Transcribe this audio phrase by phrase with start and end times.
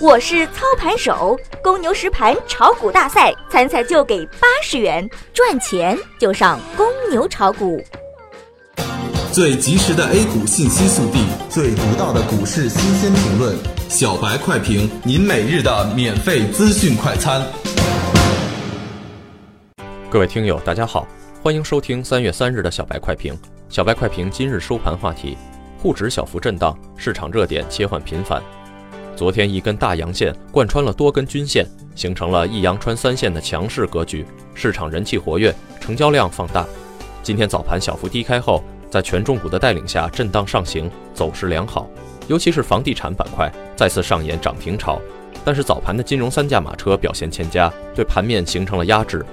[0.00, 7.84] 我是操盘手，公牛实盘炒股大赛参赛就给八十元，赚钱就上公牛炒股。
[9.30, 13.54] 最及时的 A 股信息速递，最独到的股市新鲜评论，
[13.90, 17.46] 小白快评，您每日的免费资讯快餐。
[20.08, 21.06] 各位听友，大家好，
[21.42, 23.38] 欢迎收听三月三日的小白快评。
[23.68, 25.36] 小白快评今日收盘话题：
[25.78, 28.42] 沪指小幅震荡，市场热点切换频繁。
[29.16, 34.24] 昨天一根大阳线贯穿了多根均线，形成了一阳穿三线的强势格局，
[34.54, 36.66] 市场人气活跃，成交量放大。
[37.22, 41.86] 今天早盘小幅低开后，在权重股的带领下震荡上行，走势良好，
[42.28, 44.98] 尤其是房地产板块再次上演涨停潮。
[45.44, 49.24] 但是早盘的金融三驾马车表现欠佳，对盘面形成了压制。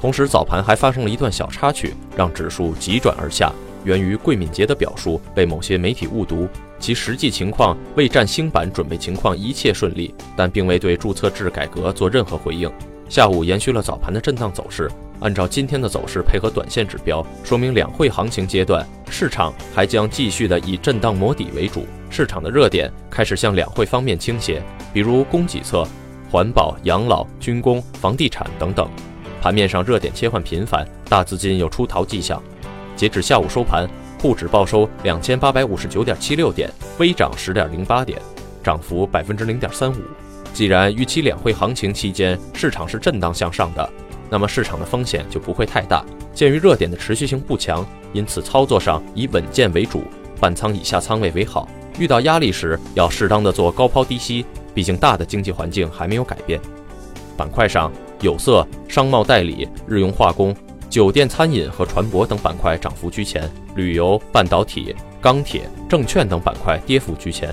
[0.00, 3.52] 同时，早盘还发生了一段小插曲，让指数急转而下。
[3.84, 6.48] 源于桂敏杰的表述被某些媒体误读，
[6.78, 12.70] 其实际情况为占星板准备情况一切顺利，但并未对注册制改革做任何回应。
[13.08, 25.86] 下午延续了早盘的震荡走势，按照今天的走势配合短线指标，说明两会行情阶段市场还将继续的以震荡摸底为主，市场的热点开始向两会方面倾斜，比如供给侧、
[26.30, 28.88] 环保、养老、军工、房地产等等。
[29.42, 32.42] 盘面上热点切换频繁，大资金有出逃迹象。
[32.96, 33.88] 截止下午收盘，
[34.20, 38.20] 沪指报收两千八百五十九点七六点，微涨十点零八点，
[38.62, 39.96] 涨幅百分之零点三五。
[40.52, 43.90] 既然预期两会行情期间市场是震荡向上的，
[44.30, 46.04] 那么市场的风险就不会太大。
[46.32, 50.04] 鉴于热点的持续性不强，因此操作上以稳健为主，
[50.40, 51.68] 半仓以下仓位为好。
[51.98, 56.60] 遇到压力时要适当的做高抛低吸，毕竟大的经济环境还没有改变。
[57.36, 57.90] 板块上。
[58.20, 60.54] 有色、商贸代理、日用化工、
[60.94, 67.52] 酒店餐饮和船舶等板块涨幅居前，旅游、半导体、钢铁、证券等板块跌幅居前。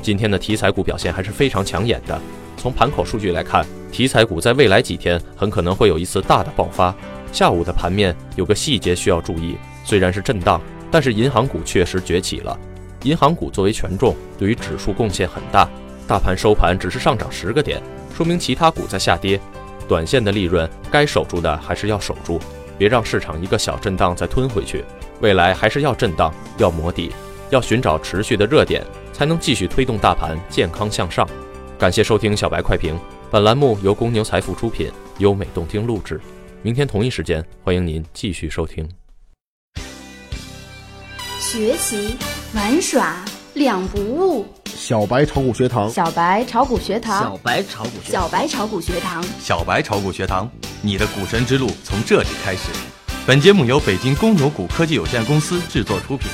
[0.00, 2.18] 今天的题材股表现还是非常抢眼的。
[2.56, 6.94] 从盘口数据来看，题材股在未来几天很可能会有一次大的爆发。
[7.32, 10.58] 下午的盘面有个细节需要注意，虽然是震荡，
[10.90, 12.58] 但是银行股确实崛起了。
[13.02, 15.68] 银行股作为权重，对于指数贡献很大。
[16.08, 17.78] 大盘收盘只是上涨十个点，
[18.16, 19.38] 说明其他股在下跌。
[19.86, 22.40] 短线的利润该守住的还是要守住，
[22.80, 24.82] 别让市场一个小震荡再吞回去。
[25.20, 27.12] 未来还是要震荡，要磨底，
[27.50, 28.82] 要寻找持续的热点，
[29.12, 31.28] 才能继续推动大盘健康向上。
[31.78, 32.98] 感谢收听小白快评，
[33.30, 36.18] 本栏目由公牛财富出品，优美动听录制。
[36.62, 38.88] 明天同一时间，欢迎您继续收听。
[41.38, 42.16] 学习
[42.54, 44.46] 玩耍两不误。
[44.64, 50.50] 小白炒股学堂，小白炒股学堂，小白炒股，小白炒股学堂，小白炒股学堂，
[50.82, 52.70] 你的股神之路从这里开始。
[53.26, 56.28] 本节目由北京公牛股科技有限公司制作出品。